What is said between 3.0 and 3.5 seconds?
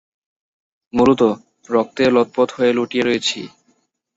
রয়েছি।